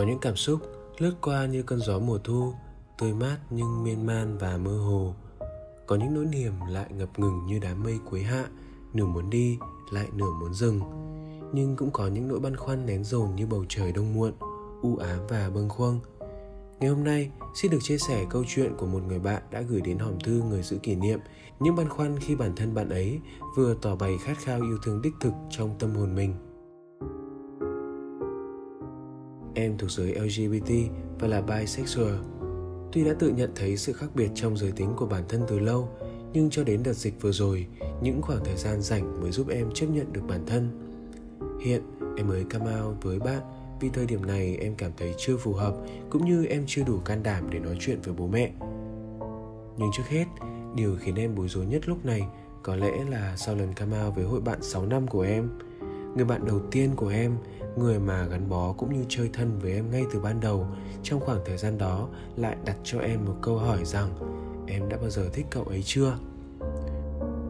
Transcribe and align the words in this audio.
có 0.00 0.06
những 0.06 0.18
cảm 0.18 0.36
xúc 0.36 0.60
lướt 0.98 1.14
qua 1.20 1.46
như 1.46 1.62
cơn 1.62 1.80
gió 1.80 1.98
mùa 1.98 2.18
thu, 2.18 2.52
tươi 2.98 3.14
mát 3.14 3.36
nhưng 3.50 3.84
miên 3.84 4.06
man 4.06 4.38
và 4.38 4.56
mơ 4.56 4.78
hồ. 4.78 5.14
Có 5.86 5.96
những 5.96 6.14
nỗi 6.14 6.24
niềm 6.24 6.52
lại 6.68 6.86
ngập 6.92 7.18
ngừng 7.18 7.46
như 7.46 7.58
đám 7.58 7.82
mây 7.82 7.98
cuối 8.10 8.22
hạ, 8.22 8.44
nửa 8.92 9.06
muốn 9.06 9.30
đi, 9.30 9.58
lại 9.92 10.06
nửa 10.12 10.30
muốn 10.40 10.54
dừng. 10.54 10.80
Nhưng 11.52 11.76
cũng 11.76 11.90
có 11.90 12.06
những 12.06 12.28
nỗi 12.28 12.40
băn 12.40 12.56
khoăn 12.56 12.86
nén 12.86 13.04
dồn 13.04 13.36
như 13.36 13.46
bầu 13.46 13.64
trời 13.68 13.92
đông 13.92 14.14
muộn, 14.14 14.32
u 14.82 14.96
ám 14.96 15.26
và 15.28 15.50
bâng 15.54 15.68
khuâng. 15.68 16.00
Ngày 16.80 16.90
hôm 16.90 17.04
nay, 17.04 17.30
xin 17.54 17.70
được 17.70 17.78
chia 17.82 17.98
sẻ 17.98 18.26
câu 18.30 18.44
chuyện 18.48 18.72
của 18.76 18.86
một 18.86 19.02
người 19.08 19.18
bạn 19.18 19.42
đã 19.50 19.60
gửi 19.60 19.80
đến 19.80 19.98
hòm 19.98 20.20
thư 20.20 20.42
người 20.42 20.62
giữ 20.62 20.78
kỷ 20.78 20.94
niệm. 20.94 21.20
Những 21.60 21.76
băn 21.76 21.88
khoăn 21.88 22.18
khi 22.18 22.34
bản 22.36 22.52
thân 22.56 22.74
bạn 22.74 22.88
ấy 22.88 23.20
vừa 23.56 23.74
tỏ 23.82 23.96
bày 23.96 24.18
khát 24.18 24.38
khao 24.38 24.62
yêu 24.62 24.78
thương 24.82 25.02
đích 25.02 25.14
thực 25.20 25.32
trong 25.50 25.74
tâm 25.78 25.94
hồn 25.94 26.14
mình. 26.14 26.49
Em 29.60 29.78
thuộc 29.78 29.90
giới 29.90 30.14
lgbt 30.14 30.70
và 31.18 31.28
là 31.28 31.40
bisexual. 31.40 32.14
Tuy 32.92 33.04
đã 33.04 33.14
tự 33.18 33.28
nhận 33.28 33.50
thấy 33.54 33.76
sự 33.76 33.92
khác 33.92 34.06
biệt 34.14 34.30
trong 34.34 34.56
giới 34.56 34.72
tính 34.72 34.92
của 34.96 35.06
bản 35.06 35.22
thân 35.28 35.42
từ 35.48 35.58
lâu, 35.58 35.88
nhưng 36.32 36.50
cho 36.50 36.64
đến 36.64 36.82
đợt 36.82 36.92
dịch 36.92 37.14
vừa 37.20 37.32
rồi, 37.32 37.66
những 38.02 38.22
khoảng 38.22 38.44
thời 38.44 38.56
gian 38.56 38.80
rảnh 38.80 39.20
mới 39.20 39.30
giúp 39.30 39.48
em 39.48 39.70
chấp 39.74 39.86
nhận 39.86 40.12
được 40.12 40.22
bản 40.28 40.46
thân. 40.46 40.68
Hiện, 41.60 41.82
em 42.16 42.28
mới 42.28 42.44
come 42.44 42.80
out 42.80 42.96
với 43.02 43.18
bạn, 43.18 43.40
vì 43.80 43.88
thời 43.88 44.06
điểm 44.06 44.26
này 44.26 44.56
em 44.56 44.74
cảm 44.74 44.90
thấy 44.96 45.14
chưa 45.18 45.36
phù 45.36 45.52
hợp, 45.52 45.74
cũng 46.10 46.24
như 46.24 46.44
em 46.44 46.64
chưa 46.66 46.82
đủ 46.86 46.98
can 46.98 47.22
đảm 47.22 47.50
để 47.50 47.58
nói 47.58 47.76
chuyện 47.80 48.00
với 48.04 48.14
bố 48.14 48.26
mẹ. 48.26 48.52
Nhưng 49.78 49.90
trước 49.96 50.08
hết, 50.08 50.24
điều 50.74 50.96
khiến 51.00 51.14
em 51.14 51.34
bối 51.34 51.48
rối 51.48 51.66
nhất 51.66 51.88
lúc 51.88 52.04
này 52.04 52.22
có 52.62 52.76
lẽ 52.76 53.04
là 53.10 53.36
sau 53.36 53.54
lần 53.54 53.74
come 53.74 54.04
out 54.04 54.14
với 54.14 54.24
hội 54.24 54.40
bạn 54.40 54.62
6 54.62 54.86
năm 54.86 55.06
của 55.06 55.22
em. 55.22 55.48
Người 56.16 56.24
bạn 56.24 56.44
đầu 56.46 56.60
tiên 56.70 56.90
của 56.96 57.08
em 57.08 57.36
người 57.76 57.98
mà 57.98 58.24
gắn 58.24 58.48
bó 58.48 58.72
cũng 58.72 58.92
như 58.92 59.04
chơi 59.08 59.30
thân 59.32 59.58
với 59.58 59.72
em 59.72 59.90
ngay 59.90 60.04
từ 60.12 60.20
ban 60.20 60.40
đầu, 60.40 60.66
trong 61.02 61.20
khoảng 61.20 61.40
thời 61.46 61.56
gian 61.56 61.78
đó 61.78 62.08
lại 62.36 62.56
đặt 62.64 62.76
cho 62.84 62.98
em 62.98 63.24
một 63.24 63.34
câu 63.42 63.58
hỏi 63.58 63.84
rằng, 63.84 64.08
em 64.66 64.88
đã 64.88 64.96
bao 64.96 65.10
giờ 65.10 65.28
thích 65.32 65.46
cậu 65.50 65.64
ấy 65.64 65.82
chưa? 65.84 66.18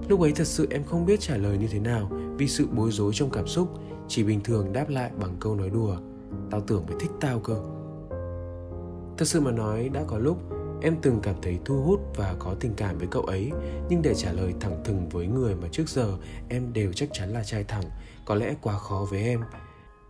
Lúc 0.09 0.21
ấy 0.21 0.33
thật 0.33 0.47
sự 0.47 0.67
em 0.71 0.85
không 0.85 1.07
biết 1.07 1.21
trả 1.21 1.37
lời 1.37 1.59
như 1.59 1.67
thế 1.71 1.79
nào 1.79 2.11
vì 2.37 2.49
sự 2.49 2.67
bối 2.73 2.91
rối 2.93 3.13
trong 3.15 3.31
cảm 3.31 3.47
xúc, 3.47 3.69
chỉ 4.09 4.23
bình 4.25 4.41
thường 4.41 4.73
đáp 4.73 4.89
lại 4.89 5.11
bằng 5.21 5.37
câu 5.41 5.55
nói 5.55 5.71
đùa, 5.71 5.97
tao 6.51 6.61
tưởng 6.61 6.85
mày 6.87 6.97
thích 7.01 7.11
tao 7.21 7.41
cơ. 7.41 7.61
Thật 9.19 9.25
sự 9.25 9.41
mà 9.41 9.51
nói, 9.51 9.89
đã 9.89 10.05
có 10.07 10.19
lúc 10.19 10.39
em 10.83 10.97
từng 11.03 11.21
cảm 11.23 11.35
thấy 11.43 11.59
thu 11.65 11.83
hút 11.83 12.01
và 12.17 12.35
có 12.39 12.55
tình 12.61 12.75
cảm 12.77 12.99
với 12.99 13.07
cậu 13.11 13.23
ấy, 13.23 13.51
nhưng 13.89 14.03
để 14.03 14.15
trả 14.15 14.33
lời 14.33 14.55
thẳng 14.61 14.83
thừng 14.85 15.09
với 15.09 15.27
người 15.27 15.55
mà 15.55 15.69
trước 15.73 15.89
giờ 15.89 16.17
em 16.49 16.73
đều 16.73 16.93
chắc 16.93 17.09
chắn 17.13 17.31
là 17.31 17.45
trai 17.45 17.65
thẳng, 17.65 17.85
có 18.25 18.35
lẽ 18.35 18.55
quá 18.63 18.79
khó 18.79 19.07
với 19.11 19.23
em 19.23 19.41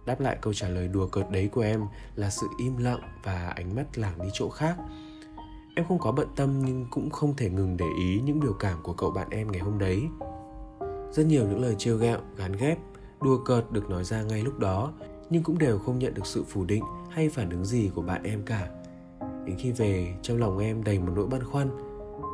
đáp 0.07 0.21
lại 0.21 0.39
câu 0.41 0.53
trả 0.55 0.69
lời 0.69 0.89
đùa 0.89 1.07
cợt 1.07 1.31
đấy 1.31 1.49
của 1.49 1.61
em 1.61 1.85
là 2.17 2.31
sự 2.31 2.47
im 2.59 2.77
lặng 2.77 3.01
và 3.25 3.49
ánh 3.49 3.75
mắt 3.75 3.99
lảng 3.99 4.23
đi 4.23 4.29
chỗ 4.33 4.49
khác. 4.49 4.77
Em 5.77 5.87
không 5.89 5.99
có 5.99 6.13
bận 6.13 6.29
tâm 6.37 6.63
nhưng 6.65 6.87
cũng 6.91 7.11
không 7.11 7.37
thể 7.37 7.51
ngừng 7.51 7.77
để 7.77 7.87
ý 7.99 8.21
những 8.21 8.41
biểu 8.41 8.53
cảm 8.53 8.83
của 8.83 8.93
cậu 8.93 9.11
bạn 9.11 9.29
em 9.31 9.53
ngày 9.53 9.61
hôm 9.61 9.79
đấy. 9.79 10.03
Rất 11.13 11.27
nhiều 11.27 11.49
những 11.49 11.61
lời 11.61 11.75
trêu 11.79 11.97
ghẹo, 11.97 12.19
gán 12.37 12.53
ghép, 12.53 12.79
đùa 13.23 13.39
cợt 13.45 13.73
được 13.73 13.91
nói 13.91 14.05
ra 14.05 14.23
ngay 14.23 14.43
lúc 14.43 14.59
đó, 14.59 14.93
nhưng 15.31 15.43
cũng 15.43 15.59
đều 15.59 15.79
không 15.79 15.99
nhận 15.99 16.15
được 16.15 16.27
sự 16.27 16.45
phủ 16.49 16.65
định 16.65 16.85
hay 17.11 17.29
phản 17.29 17.51
ứng 17.51 17.65
gì 17.65 17.91
của 17.95 18.03
bạn 18.03 18.23
em 18.23 18.43
cả. 18.47 18.69
Đến 19.45 19.57
khi 19.59 19.73
về, 19.73 20.15
trong 20.23 20.39
lòng 20.39 20.59
em 20.59 20.85
đầy 20.85 20.99
một 20.99 21.13
nỗi 21.17 21.27
băn 21.27 21.45
khoăn. 21.45 21.71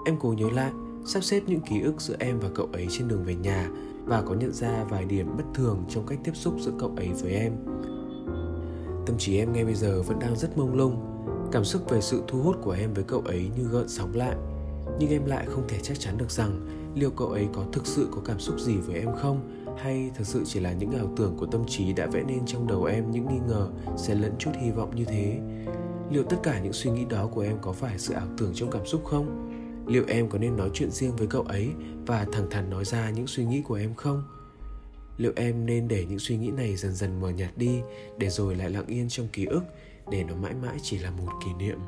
Em 0.06 0.16
cố 0.20 0.28
nhớ 0.28 0.50
lại, 0.50 0.72
sắp 1.06 1.24
xếp 1.24 1.42
những 1.46 1.60
ký 1.60 1.80
ức 1.80 2.00
giữa 2.00 2.16
em 2.18 2.40
và 2.40 2.48
cậu 2.54 2.68
ấy 2.72 2.86
trên 2.90 3.08
đường 3.08 3.24
về 3.24 3.34
nhà 3.34 3.68
và 4.06 4.22
có 4.22 4.34
nhận 4.34 4.52
ra 4.52 4.84
vài 4.84 5.04
điểm 5.04 5.36
bất 5.36 5.44
thường 5.54 5.84
trong 5.88 6.06
cách 6.06 6.18
tiếp 6.24 6.32
xúc 6.34 6.54
giữa 6.60 6.72
cậu 6.78 6.92
ấy 6.96 7.08
với 7.08 7.32
em. 7.32 7.52
Tâm 9.06 9.18
trí 9.18 9.38
em 9.38 9.52
ngay 9.52 9.64
bây 9.64 9.74
giờ 9.74 10.02
vẫn 10.02 10.18
đang 10.18 10.36
rất 10.36 10.58
mông 10.58 10.74
lung. 10.74 10.96
Cảm 11.52 11.64
xúc 11.64 11.90
về 11.90 12.00
sự 12.00 12.22
thu 12.28 12.42
hút 12.42 12.56
của 12.62 12.70
em 12.70 12.94
với 12.94 13.04
cậu 13.04 13.20
ấy 13.20 13.50
như 13.56 13.62
gợn 13.62 13.88
sóng 13.88 14.14
lại. 14.14 14.36
Nhưng 14.98 15.10
em 15.10 15.24
lại 15.24 15.46
không 15.46 15.64
thể 15.68 15.78
chắc 15.82 16.00
chắn 16.00 16.18
được 16.18 16.30
rằng 16.30 16.68
liệu 16.94 17.10
cậu 17.10 17.28
ấy 17.28 17.48
có 17.52 17.64
thực 17.72 17.86
sự 17.86 18.08
có 18.10 18.20
cảm 18.24 18.40
xúc 18.40 18.60
gì 18.60 18.76
với 18.76 18.96
em 19.00 19.08
không, 19.16 19.64
hay 19.78 20.10
thực 20.14 20.26
sự 20.26 20.42
chỉ 20.46 20.60
là 20.60 20.72
những 20.72 20.90
ảo 20.90 21.10
tưởng 21.16 21.36
của 21.36 21.46
tâm 21.46 21.64
trí 21.68 21.92
đã 21.92 22.06
vẽ 22.06 22.22
nên 22.26 22.46
trong 22.46 22.66
đầu 22.66 22.84
em 22.84 23.10
những 23.10 23.28
nghi 23.28 23.40
ngờ 23.48 23.68
sẽ 23.96 24.14
lẫn 24.14 24.32
chút 24.38 24.50
hy 24.62 24.70
vọng 24.70 24.96
như 24.96 25.04
thế. 25.04 25.40
Liệu 26.10 26.22
tất 26.22 26.36
cả 26.42 26.60
những 26.60 26.72
suy 26.72 26.90
nghĩ 26.90 27.04
đó 27.04 27.26
của 27.26 27.40
em 27.40 27.56
có 27.60 27.72
phải 27.72 27.98
sự 27.98 28.14
ảo 28.14 28.26
tưởng 28.38 28.52
trong 28.54 28.70
cảm 28.70 28.86
xúc 28.86 29.04
không? 29.04 29.45
Liệu 29.86 30.04
em 30.08 30.28
có 30.28 30.38
nên 30.38 30.56
nói 30.56 30.70
chuyện 30.74 30.90
riêng 30.90 31.16
với 31.16 31.26
cậu 31.26 31.42
ấy 31.42 31.72
và 32.06 32.26
thẳng 32.32 32.50
thắn 32.50 32.70
nói 32.70 32.84
ra 32.84 33.10
những 33.10 33.26
suy 33.26 33.44
nghĩ 33.44 33.62
của 33.62 33.74
em 33.74 33.94
không? 33.94 34.22
Liệu 35.16 35.32
em 35.36 35.66
nên 35.66 35.88
để 35.88 36.06
những 36.08 36.18
suy 36.18 36.36
nghĩ 36.36 36.50
này 36.50 36.76
dần 36.76 36.92
dần 36.92 37.20
mờ 37.20 37.30
nhạt 37.30 37.50
đi 37.56 37.80
để 38.18 38.30
rồi 38.30 38.54
lại 38.54 38.70
lặng 38.70 38.86
yên 38.86 39.08
trong 39.08 39.28
ký 39.32 39.44
ức, 39.44 39.62
để 40.10 40.24
nó 40.24 40.34
mãi 40.34 40.54
mãi 40.62 40.76
chỉ 40.82 40.98
là 40.98 41.10
một 41.10 41.32
kỷ 41.44 41.54
niệm? 41.54 41.78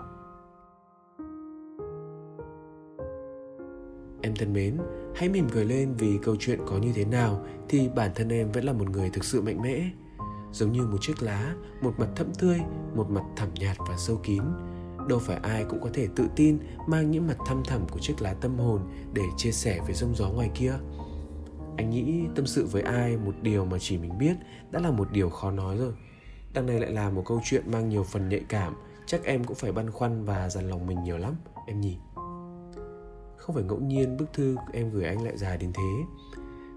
Em 4.22 4.34
thân 4.36 4.52
mến, 4.52 4.78
hãy 5.14 5.28
mỉm 5.28 5.48
cười 5.52 5.64
lên 5.64 5.94
vì 5.98 6.18
câu 6.22 6.36
chuyện 6.38 6.60
có 6.66 6.78
như 6.78 6.92
thế 6.94 7.04
nào 7.04 7.46
thì 7.68 7.88
bản 7.88 8.10
thân 8.14 8.28
em 8.28 8.52
vẫn 8.52 8.64
là 8.64 8.72
một 8.72 8.90
người 8.90 9.10
thực 9.10 9.24
sự 9.24 9.42
mạnh 9.42 9.62
mẽ. 9.62 9.90
Giống 10.52 10.72
như 10.72 10.82
một 10.82 10.98
chiếc 11.00 11.22
lá, 11.22 11.54
một 11.82 11.94
mặt 11.98 12.08
thẫm 12.16 12.26
tươi, 12.38 12.60
một 12.94 13.10
mặt 13.10 13.24
thẳm 13.36 13.48
nhạt 13.54 13.76
và 13.78 13.96
sâu 13.96 14.20
kín 14.24 14.42
đâu 15.08 15.18
phải 15.18 15.36
ai 15.36 15.64
cũng 15.64 15.80
có 15.80 15.90
thể 15.94 16.08
tự 16.16 16.28
tin 16.36 16.58
mang 16.86 17.10
những 17.10 17.26
mặt 17.26 17.36
thăm 17.46 17.62
thẳm 17.64 17.80
của 17.90 17.98
chiếc 17.98 18.22
lá 18.22 18.34
tâm 18.34 18.58
hồn 18.58 18.80
để 19.12 19.22
chia 19.36 19.52
sẻ 19.52 19.80
với 19.86 19.94
rông 19.94 20.14
gió 20.14 20.28
ngoài 20.28 20.50
kia. 20.54 20.74
Anh 21.76 21.90
nghĩ 21.90 22.24
tâm 22.34 22.46
sự 22.46 22.66
với 22.66 22.82
ai 22.82 23.16
một 23.16 23.34
điều 23.42 23.64
mà 23.64 23.78
chỉ 23.80 23.98
mình 23.98 24.18
biết 24.18 24.36
đã 24.70 24.80
là 24.80 24.90
một 24.90 25.12
điều 25.12 25.30
khó 25.30 25.50
nói 25.50 25.76
rồi. 25.76 25.92
Đằng 26.52 26.66
này 26.66 26.80
lại 26.80 26.92
là 26.92 27.10
một 27.10 27.22
câu 27.26 27.40
chuyện 27.44 27.70
mang 27.70 27.88
nhiều 27.88 28.04
phần 28.04 28.28
nhạy 28.28 28.44
cảm. 28.48 28.74
Chắc 29.06 29.24
em 29.24 29.44
cũng 29.44 29.56
phải 29.56 29.72
băn 29.72 29.90
khoăn 29.90 30.24
và 30.24 30.48
dằn 30.48 30.70
lòng 30.70 30.86
mình 30.86 31.02
nhiều 31.02 31.18
lắm. 31.18 31.34
Em 31.66 31.80
nhỉ? 31.80 31.98
Không 33.36 33.54
phải 33.54 33.64
ngẫu 33.64 33.80
nhiên 33.80 34.16
bức 34.16 34.32
thư 34.32 34.56
em 34.72 34.90
gửi 34.90 35.04
anh 35.04 35.24
lại 35.24 35.36
dài 35.36 35.58
đến 35.58 35.72
thế. 35.72 36.04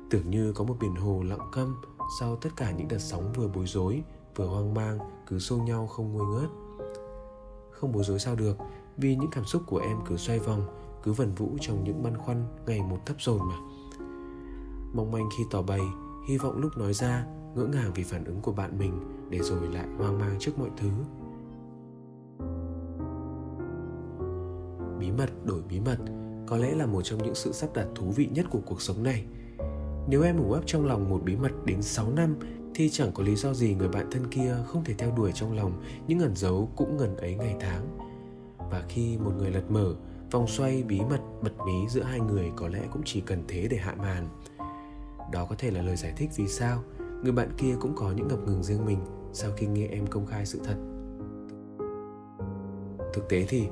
Tưởng 0.09 0.29
như 0.29 0.53
có 0.53 0.63
một 0.63 0.75
biển 0.79 0.95
hồ 0.95 1.23
lặng 1.23 1.49
câm 1.51 1.81
sau 2.19 2.35
tất 2.35 2.49
cả 2.55 2.71
những 2.71 2.87
đợt 2.87 2.99
sóng 2.99 3.33
vừa 3.33 3.47
bối 3.47 3.65
rối, 3.67 4.03
vừa 4.35 4.47
hoang 4.47 4.73
mang, 4.73 4.99
cứ 5.27 5.39
xô 5.39 5.57
nhau 5.57 5.87
không 5.87 6.13
nguôi 6.13 6.25
ngớt 6.25 6.49
không 7.81 7.91
bối 7.91 8.03
rối 8.03 8.19
sao 8.19 8.35
được, 8.35 8.57
vì 8.97 9.15
những 9.15 9.29
cảm 9.31 9.45
xúc 9.45 9.61
của 9.67 9.77
em 9.77 9.97
cứ 10.07 10.17
xoay 10.17 10.39
vòng, 10.39 10.61
cứ 11.03 11.13
vần 11.13 11.31
vũ 11.35 11.49
trong 11.61 11.83
những 11.83 12.03
băn 12.03 12.17
khoăn 12.17 12.43
ngày 12.65 12.81
một 12.81 12.97
thấp 13.05 13.17
dồn 13.19 13.39
mà. 13.49 13.55
Mong 14.93 15.11
manh 15.11 15.29
khi 15.37 15.43
tỏ 15.51 15.61
bày, 15.61 15.81
hy 16.29 16.37
vọng 16.37 16.57
lúc 16.57 16.77
nói 16.77 16.93
ra, 16.93 17.25
ngỡ 17.55 17.65
ngàng 17.65 17.91
vì 17.95 18.03
phản 18.03 18.23
ứng 18.23 18.41
của 18.41 18.51
bạn 18.51 18.79
mình 18.79 18.99
để 19.29 19.39
rồi 19.39 19.67
lại 19.67 19.87
hoang 19.97 20.19
mang 20.19 20.35
trước 20.39 20.59
mọi 20.59 20.69
thứ. 20.77 20.89
Bí 24.99 25.11
mật, 25.11 25.45
đổi 25.45 25.61
bí 25.69 25.79
mật, 25.79 25.97
có 26.47 26.57
lẽ 26.57 26.75
là 26.75 26.85
một 26.85 27.01
trong 27.01 27.23
những 27.23 27.35
sự 27.35 27.51
sắp 27.51 27.69
đặt 27.73 27.87
thú 27.95 28.05
vị 28.15 28.29
nhất 28.31 28.45
của 28.51 28.61
cuộc 28.65 28.81
sống 28.81 29.03
này. 29.03 29.25
Nếu 30.07 30.23
em 30.23 30.37
ủ 30.37 30.51
ấp 30.51 30.61
trong 30.65 30.85
lòng 30.85 31.09
một 31.09 31.21
bí 31.23 31.35
mật 31.35 31.51
đến 31.65 31.81
6 31.81 32.09
năm 32.09 32.35
thì 32.75 32.89
chẳng 32.89 33.11
có 33.11 33.23
lý 33.23 33.35
do 33.35 33.53
gì 33.53 33.75
người 33.75 33.87
bạn 33.87 34.07
thân 34.11 34.27
kia 34.27 34.55
không 34.67 34.83
thể 34.83 34.93
theo 34.97 35.11
đuổi 35.17 35.31
trong 35.35 35.57
lòng 35.57 35.83
những 36.07 36.19
ẩn 36.19 36.35
dấu 36.35 36.69
cũng 36.75 36.97
ngần 36.97 37.17
ấy 37.17 37.35
ngày 37.35 37.55
tháng. 37.59 37.97
Và 38.71 38.83
khi 38.89 39.17
một 39.17 39.31
người 39.37 39.51
lật 39.51 39.71
mở, 39.71 39.95
vòng 40.31 40.47
xoay 40.47 40.83
bí 40.83 41.01
mật 41.09 41.19
bật 41.41 41.53
mí 41.65 41.87
giữa 41.89 42.03
hai 42.03 42.19
người 42.19 42.51
có 42.55 42.67
lẽ 42.67 42.79
cũng 42.91 43.01
chỉ 43.05 43.21
cần 43.21 43.43
thế 43.47 43.67
để 43.69 43.77
hạ 43.77 43.95
màn. 43.97 44.27
Đó 45.31 45.45
có 45.49 45.55
thể 45.57 45.71
là 45.71 45.81
lời 45.81 45.95
giải 45.95 46.13
thích 46.17 46.29
vì 46.35 46.47
sao 46.47 46.83
người 47.23 47.31
bạn 47.31 47.49
kia 47.57 47.75
cũng 47.79 47.93
có 47.95 48.11
những 48.11 48.27
ngập 48.27 48.47
ngừng 48.47 48.63
riêng 48.63 48.85
mình 48.85 48.99
sau 49.33 49.51
khi 49.57 49.67
nghe 49.67 49.87
em 49.87 50.07
công 50.07 50.25
khai 50.25 50.45
sự 50.45 50.59
thật. 50.63 50.75
Thực 53.13 53.29
tế 53.29 53.45
thì, 53.49 53.67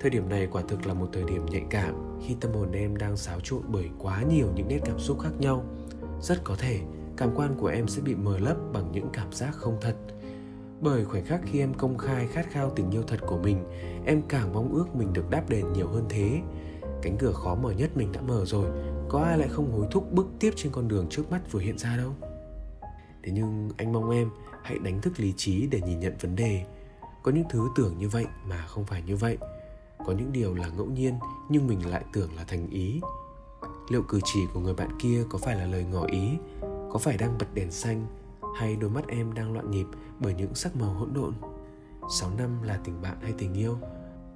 thời 0.00 0.10
điểm 0.10 0.28
này 0.28 0.48
quả 0.52 0.62
thực 0.68 0.86
là 0.86 0.94
một 0.94 1.08
thời 1.12 1.24
điểm 1.24 1.46
nhạy 1.46 1.64
cảm 1.70 2.18
khi 2.26 2.36
tâm 2.40 2.52
hồn 2.52 2.72
em 2.72 2.96
đang 2.96 3.16
xáo 3.16 3.40
trộn 3.40 3.62
bởi 3.68 3.90
quá 3.98 4.22
nhiều 4.22 4.46
những 4.54 4.68
nét 4.68 4.80
cảm 4.84 4.98
xúc 4.98 5.20
khác 5.20 5.32
nhau. 5.38 5.64
Rất 6.20 6.44
có 6.44 6.56
thể 6.58 6.80
cảm 7.16 7.30
quan 7.34 7.54
của 7.58 7.66
em 7.66 7.88
sẽ 7.88 8.02
bị 8.02 8.14
mờ 8.14 8.38
lấp 8.38 8.56
bằng 8.72 8.92
những 8.92 9.08
cảm 9.12 9.32
giác 9.32 9.54
không 9.54 9.78
thật. 9.80 9.96
Bởi 10.80 11.04
khoảnh 11.04 11.24
khắc 11.24 11.40
khi 11.44 11.58
em 11.58 11.74
công 11.74 11.98
khai 11.98 12.26
khát 12.26 12.46
khao 12.50 12.70
tình 12.70 12.90
yêu 12.90 13.02
thật 13.02 13.20
của 13.26 13.38
mình, 13.38 13.64
em 14.06 14.22
càng 14.28 14.52
mong 14.52 14.72
ước 14.72 14.96
mình 14.96 15.12
được 15.12 15.30
đáp 15.30 15.42
đền 15.48 15.72
nhiều 15.72 15.88
hơn 15.88 16.04
thế. 16.08 16.40
Cánh 17.02 17.16
cửa 17.18 17.32
khó 17.32 17.54
mở 17.54 17.72
nhất 17.72 17.96
mình 17.96 18.12
đã 18.12 18.20
mở 18.20 18.44
rồi, 18.44 18.70
có 19.08 19.20
ai 19.20 19.38
lại 19.38 19.48
không 19.48 19.72
hối 19.72 19.86
thúc 19.90 20.12
bước 20.12 20.26
tiếp 20.40 20.50
trên 20.56 20.72
con 20.72 20.88
đường 20.88 21.06
trước 21.10 21.30
mắt 21.30 21.52
vừa 21.52 21.60
hiện 21.60 21.78
ra 21.78 21.96
đâu? 21.96 22.12
Thế 23.22 23.32
nhưng 23.32 23.70
anh 23.76 23.92
mong 23.92 24.10
em 24.10 24.30
hãy 24.62 24.78
đánh 24.78 25.00
thức 25.00 25.20
lý 25.20 25.34
trí 25.36 25.66
để 25.66 25.80
nhìn 25.80 26.00
nhận 26.00 26.14
vấn 26.20 26.36
đề. 26.36 26.64
Có 27.22 27.32
những 27.32 27.44
thứ 27.50 27.68
tưởng 27.76 27.98
như 27.98 28.08
vậy 28.08 28.26
mà 28.44 28.66
không 28.66 28.84
phải 28.84 29.02
như 29.02 29.16
vậy. 29.16 29.38
Có 30.06 30.12
những 30.12 30.32
điều 30.32 30.54
là 30.54 30.68
ngẫu 30.68 30.86
nhiên, 30.86 31.14
nhưng 31.48 31.66
mình 31.66 31.90
lại 31.90 32.04
tưởng 32.12 32.36
là 32.36 32.44
thành 32.44 32.70
ý. 32.70 33.00
Liệu 33.88 34.02
cử 34.02 34.20
chỉ 34.24 34.40
của 34.54 34.60
người 34.60 34.74
bạn 34.74 34.88
kia 35.00 35.24
có 35.30 35.38
phải 35.38 35.56
là 35.56 35.66
lời 35.66 35.84
ngỏ 35.84 36.06
ý? 36.06 36.28
Có 36.94 37.00
phải 37.00 37.16
đang 37.16 37.38
bật 37.38 37.46
đèn 37.54 37.70
xanh 37.70 38.06
hay 38.56 38.76
đôi 38.76 38.90
mắt 38.90 39.08
em 39.08 39.32
đang 39.34 39.52
loạn 39.52 39.70
nhịp 39.70 39.86
bởi 40.20 40.34
những 40.34 40.54
sắc 40.54 40.76
màu 40.76 40.90
hỗn 40.90 41.08
độn? 41.14 41.34
6 42.10 42.30
năm 42.38 42.62
là 42.62 42.80
tình 42.84 43.02
bạn 43.02 43.16
hay 43.22 43.32
tình 43.38 43.54
yêu? 43.54 43.78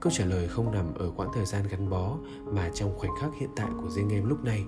Câu 0.00 0.12
trả 0.12 0.24
lời 0.24 0.48
không 0.48 0.72
nằm 0.72 0.94
ở 0.94 1.10
quãng 1.16 1.28
thời 1.34 1.44
gian 1.44 1.64
gắn 1.70 1.90
bó 1.90 2.16
mà 2.44 2.70
trong 2.74 2.98
khoảnh 2.98 3.10
khắc 3.20 3.30
hiện 3.40 3.50
tại 3.56 3.70
của 3.82 3.90
riêng 3.90 4.12
em 4.12 4.28
lúc 4.28 4.44
này. 4.44 4.64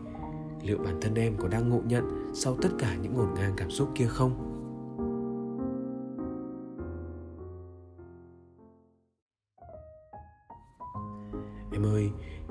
Liệu 0.63 0.79
bản 0.79 1.01
thân 1.01 1.15
em 1.15 1.37
có 1.37 1.49
đang 1.49 1.69
ngộ 1.69 1.81
nhận 1.85 2.33
sau 2.35 2.57
tất 2.63 2.69
cả 2.79 2.95
những 2.95 3.15
ngổn 3.15 3.35
ngang 3.35 3.53
cảm 3.57 3.71
xúc 3.71 3.89
kia 3.95 4.07
không? 4.07 4.50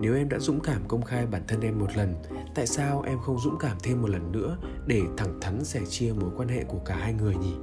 Nếu 0.02 0.16
em 0.16 0.30
đã 0.30 0.40
dũng 0.40 0.60
cảm 0.60 0.82
công 0.88 1.02
khai 1.02 1.26
bản 1.26 1.42
thân 1.48 1.62
em 1.62 1.80
một 1.80 1.88
lần, 1.96 2.16
tại 2.56 2.68
sao 2.68 3.02
em 3.02 3.20
không 3.20 3.40
dũng 3.40 3.58
cảm 3.60 3.78
thêm 3.84 4.02
một 4.02 4.10
lần 4.10 4.32
nữa 4.32 4.58
để 4.88 5.02
thẳng 5.18 5.40
thắn 5.42 5.66
sẻ 5.66 5.82
chia 5.90 6.14
mối 6.14 6.30
quan 6.38 6.48
hệ 6.48 6.64
của 6.64 6.80
cả 6.86 6.96
hai 6.96 7.14
người 7.14 7.36
nhỉ? 7.36 7.56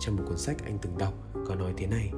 Trong 0.00 0.16
một 0.16 0.22
cuốn 0.26 0.38
sách 0.38 0.56
anh 0.64 0.78
từng 0.82 0.98
đọc 0.98 1.14
có 1.46 1.54
nói 1.54 1.74
thế 1.76 1.86
này. 1.86 2.12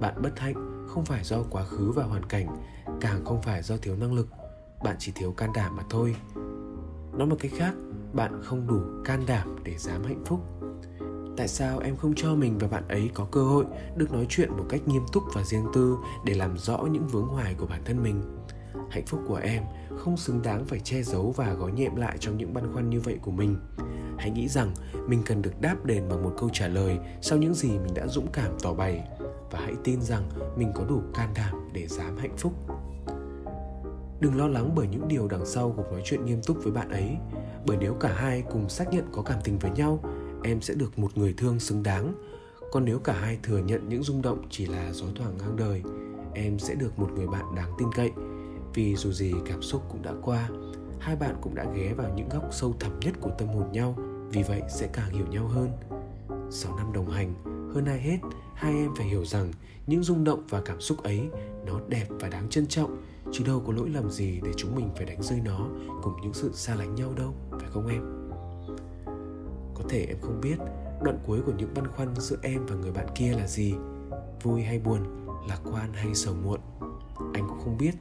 Bạn 0.00 0.22
bất 0.22 0.38
hạnh 0.38 0.86
không 0.88 1.04
phải 1.04 1.24
do 1.24 1.42
quá 1.50 1.64
khứ 1.64 1.92
và 1.92 2.04
hoàn 2.04 2.24
cảnh, 2.24 2.46
càng 3.00 3.24
không 3.24 3.42
phải 3.42 3.62
do 3.62 3.76
thiếu 3.76 3.96
năng 3.96 4.14
lực, 4.14 4.28
bạn 4.84 4.96
chỉ 4.98 5.12
thiếu 5.14 5.32
can 5.32 5.52
đảm 5.54 5.76
mà 5.76 5.82
thôi. 5.90 6.16
Nói 7.12 7.26
một 7.26 7.36
cách 7.40 7.52
khác, 7.54 7.74
bạn 8.12 8.40
không 8.44 8.66
đủ 8.66 8.80
can 9.04 9.26
đảm 9.26 9.56
để 9.64 9.74
dám 9.78 10.04
hạnh 10.04 10.24
phúc 10.24 10.40
tại 11.36 11.48
sao 11.48 11.78
em 11.78 11.96
không 11.96 12.14
cho 12.16 12.34
mình 12.34 12.58
và 12.58 12.68
bạn 12.68 12.88
ấy 12.88 13.10
có 13.14 13.24
cơ 13.24 13.42
hội 13.44 13.64
được 13.96 14.12
nói 14.12 14.26
chuyện 14.28 14.56
một 14.56 14.64
cách 14.68 14.88
nghiêm 14.88 15.02
túc 15.12 15.22
và 15.34 15.42
riêng 15.42 15.66
tư 15.74 15.96
để 16.24 16.34
làm 16.34 16.58
rõ 16.58 16.78
những 16.78 17.06
vướng 17.06 17.26
hoài 17.26 17.54
của 17.54 17.66
bản 17.66 17.82
thân 17.84 18.02
mình 18.02 18.22
hạnh 18.90 19.06
phúc 19.06 19.20
của 19.28 19.40
em 19.42 19.62
không 19.98 20.16
xứng 20.16 20.42
đáng 20.42 20.64
phải 20.64 20.80
che 20.80 21.02
giấu 21.02 21.34
và 21.36 21.52
gói 21.52 21.72
nhẹm 21.72 21.96
lại 21.96 22.16
trong 22.20 22.36
những 22.36 22.54
băn 22.54 22.72
khoăn 22.72 22.90
như 22.90 23.00
vậy 23.00 23.18
của 23.22 23.30
mình. 23.30 23.56
Hãy 24.18 24.30
nghĩ 24.30 24.48
rằng 24.48 24.74
mình 25.08 25.22
cần 25.26 25.42
được 25.42 25.60
đáp 25.60 25.84
đền 25.84 26.08
bằng 26.08 26.22
một 26.22 26.34
câu 26.38 26.50
trả 26.52 26.68
lời 26.68 26.98
sau 27.22 27.38
những 27.38 27.54
gì 27.54 27.68
mình 27.68 27.94
đã 27.94 28.06
dũng 28.06 28.26
cảm 28.32 28.52
tỏ 28.62 28.74
bày. 28.74 29.08
Và 29.50 29.60
hãy 29.60 29.74
tin 29.84 30.00
rằng 30.00 30.28
mình 30.56 30.72
có 30.74 30.84
đủ 30.84 31.02
can 31.14 31.34
đảm 31.34 31.68
để 31.72 31.86
dám 31.86 32.16
hạnh 32.16 32.36
phúc. 32.36 32.52
Đừng 34.20 34.36
lo 34.36 34.46
lắng 34.48 34.72
bởi 34.76 34.86
những 34.86 35.08
điều 35.08 35.28
đằng 35.28 35.46
sau 35.46 35.74
cuộc 35.76 35.92
nói 35.92 36.02
chuyện 36.04 36.24
nghiêm 36.24 36.42
túc 36.42 36.56
với 36.62 36.72
bạn 36.72 36.90
ấy. 36.90 37.16
Bởi 37.66 37.76
nếu 37.80 37.94
cả 37.94 38.12
hai 38.16 38.42
cùng 38.52 38.68
xác 38.68 38.92
nhận 38.92 39.04
có 39.12 39.22
cảm 39.22 39.38
tình 39.44 39.58
với 39.58 39.70
nhau, 39.70 40.00
em 40.44 40.60
sẽ 40.60 40.74
được 40.74 40.98
một 40.98 41.18
người 41.18 41.34
thương 41.36 41.60
xứng 41.60 41.82
đáng. 41.82 42.12
Còn 42.72 42.84
nếu 42.84 42.98
cả 42.98 43.12
hai 43.12 43.38
thừa 43.42 43.58
nhận 43.58 43.88
những 43.88 44.02
rung 44.02 44.22
động 44.22 44.42
chỉ 44.50 44.66
là 44.66 44.92
gió 44.92 45.06
thoảng 45.16 45.36
ngang 45.38 45.56
đời, 45.56 45.82
em 46.34 46.58
sẽ 46.58 46.74
được 46.74 46.98
một 46.98 47.10
người 47.12 47.26
bạn 47.26 47.54
đáng 47.56 47.72
tin 47.78 47.88
cậy 47.94 48.10
vì 48.76 48.96
dù 48.96 49.12
gì 49.12 49.34
cảm 49.46 49.62
xúc 49.62 49.82
cũng 49.88 50.02
đã 50.02 50.12
qua, 50.22 50.48
hai 51.00 51.16
bạn 51.16 51.36
cũng 51.40 51.54
đã 51.54 51.64
ghé 51.74 51.94
vào 51.94 52.12
những 52.16 52.28
góc 52.28 52.44
sâu 52.50 52.74
thẳm 52.80 53.00
nhất 53.00 53.14
của 53.20 53.30
tâm 53.38 53.48
hồn 53.48 53.72
nhau, 53.72 53.96
vì 54.30 54.42
vậy 54.42 54.62
sẽ 54.68 54.88
càng 54.92 55.10
hiểu 55.10 55.26
nhau 55.26 55.48
hơn. 55.48 55.70
6 56.50 56.76
năm 56.76 56.92
đồng 56.92 57.10
hành, 57.10 57.34
hơn 57.74 57.84
ai 57.84 58.00
hết, 58.00 58.18
hai 58.54 58.74
em 58.74 58.90
phải 58.96 59.06
hiểu 59.06 59.24
rằng 59.24 59.52
những 59.86 60.02
rung 60.02 60.24
động 60.24 60.44
và 60.48 60.62
cảm 60.64 60.80
xúc 60.80 61.02
ấy, 61.02 61.28
nó 61.66 61.80
đẹp 61.88 62.06
và 62.10 62.28
đáng 62.28 62.48
trân 62.48 62.66
trọng, 62.66 63.02
chứ 63.32 63.44
đâu 63.44 63.62
có 63.66 63.72
lỗi 63.72 63.88
lầm 63.88 64.10
gì 64.10 64.40
để 64.44 64.50
chúng 64.56 64.76
mình 64.76 64.88
phải 64.96 65.06
đánh 65.06 65.22
rơi 65.22 65.40
nó 65.44 65.68
cùng 66.02 66.14
những 66.22 66.34
sự 66.34 66.50
xa 66.52 66.74
lánh 66.74 66.94
nhau 66.94 67.12
đâu, 67.16 67.34
phải 67.50 67.70
không 67.70 67.86
em? 67.86 68.30
Có 69.74 69.84
thể 69.88 70.06
em 70.08 70.16
không 70.20 70.40
biết 70.40 70.56
đoạn 71.02 71.18
cuối 71.26 71.40
của 71.46 71.52
những 71.58 71.74
băn 71.74 71.86
khoăn 71.86 72.14
giữa 72.18 72.36
em 72.42 72.66
và 72.66 72.76
người 72.76 72.92
bạn 72.92 73.06
kia 73.14 73.32
là 73.32 73.46
gì, 73.46 73.74
vui 74.42 74.62
hay 74.62 74.78
buồn, 74.78 75.00
lạc 75.48 75.60
quan 75.72 75.92
hay 75.92 76.14
sầu 76.14 76.34
muộn. 76.44 76.60
Anh 77.34 77.48
cũng 77.48 77.60
không 77.64 77.78
biết 77.78 77.92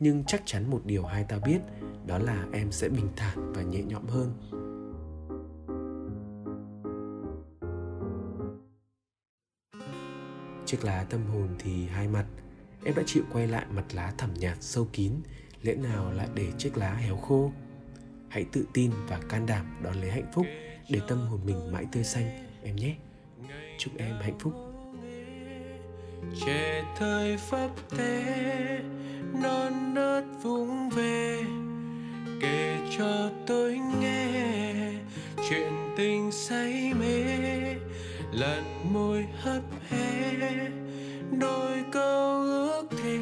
nhưng 0.00 0.24
chắc 0.24 0.42
chắn 0.44 0.70
một 0.70 0.80
điều 0.84 1.04
hai 1.04 1.24
ta 1.24 1.38
biết, 1.38 1.58
đó 2.06 2.18
là 2.18 2.46
em 2.52 2.72
sẽ 2.72 2.88
bình 2.88 3.08
thản 3.16 3.52
và 3.52 3.62
nhẹ 3.62 3.82
nhõm 3.82 4.06
hơn. 4.06 4.32
Chiếc 10.66 10.84
lá 10.84 11.06
tâm 11.10 11.20
hồn 11.26 11.48
thì 11.58 11.86
hai 11.86 12.08
mặt, 12.08 12.26
em 12.84 12.94
đã 12.94 13.02
chịu 13.06 13.22
quay 13.32 13.46
lại 13.46 13.66
mặt 13.70 13.84
lá 13.92 14.12
thẳm 14.18 14.34
nhạt 14.34 14.56
sâu 14.60 14.88
kín, 14.92 15.12
lẽ 15.62 15.74
nào 15.74 16.12
lại 16.12 16.28
để 16.34 16.52
chiếc 16.58 16.76
lá 16.76 16.94
héo 16.94 17.16
khô? 17.16 17.52
Hãy 18.28 18.46
tự 18.52 18.66
tin 18.72 18.90
và 19.08 19.20
can 19.28 19.46
đảm 19.46 19.66
đón 19.82 20.00
lấy 20.00 20.10
hạnh 20.10 20.30
phúc, 20.34 20.46
để 20.90 21.00
tâm 21.08 21.18
hồn 21.18 21.40
mình 21.44 21.72
mãi 21.72 21.86
tươi 21.92 22.04
xanh, 22.04 22.46
em 22.62 22.76
nhé. 22.76 22.96
Chúc 23.78 23.92
em 23.96 24.16
hạnh 24.20 24.38
phúc 24.38 24.67
trẻ 26.46 26.84
thời 26.96 27.36
pháp 27.36 27.70
tế, 27.96 28.24
non 29.42 29.94
nớt 29.94 30.24
vũng 30.42 30.90
về. 30.90 31.44
Kể 32.40 32.78
cho 32.98 33.30
tôi 33.46 33.80
nghe 34.00 34.92
chuyện 35.48 35.72
tình 35.96 36.32
say 36.32 36.92
mê, 37.00 37.24
lần 38.32 38.64
môi 38.92 39.26
hấp 39.40 39.62
hé, 39.88 40.32
đôi 41.40 41.84
câu 41.92 42.42
ước 42.42 42.86
thề. 43.02 43.18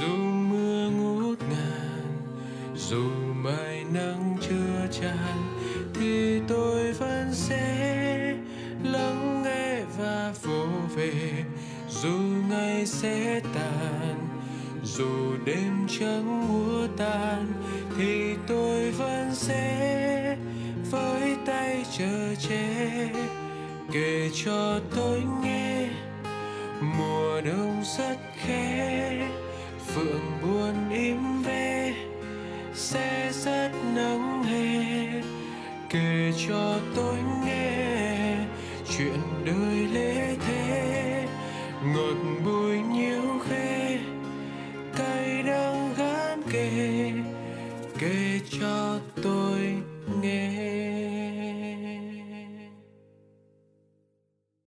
Dù 0.00 0.16
mưa 0.50 0.90
ngút 0.90 1.38
ngàn, 1.40 2.16
dù 2.76 3.10
mai 3.34 3.84
nắng 3.94 4.36
chưa 4.40 4.86
tràn 5.00 5.51
về, 10.94 11.44
dù 11.88 12.18
ngày 12.48 12.86
sẽ 12.86 13.40
tàn, 13.54 14.28
dù 14.84 15.36
đêm 15.44 15.86
trắng 15.88 16.48
múa 16.48 16.86
tan 16.96 17.52
thì 17.96 18.34
tôi 18.46 18.90
vẫn 18.90 19.34
sẽ 19.34 20.36
với 20.90 21.36
tay 21.46 21.84
chờ 21.98 22.34
che. 22.48 23.08
Kể 23.92 24.30
cho 24.44 24.80
tôi 24.96 25.22
nghe, 25.42 25.88
mùa 26.80 27.40
đông 27.40 27.82
rất 27.98 28.16
khẽ, 28.36 29.28
phượng 29.86 30.30
buồn 30.42 30.90
im 30.90 31.42
ve, 31.42 31.92
sẽ 32.74 33.32
rất 33.32 33.70
nắng 33.94 34.42
hè. 34.44 35.06
Kể 35.90 36.32
cho 36.48 36.78
tôi 36.96 37.16
nghe 37.44 38.36
chuyện 38.98 39.20
đời 39.44 40.01